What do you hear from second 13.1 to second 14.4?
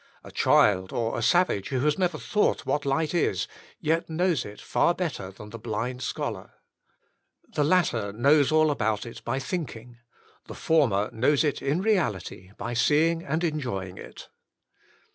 and enjoying it.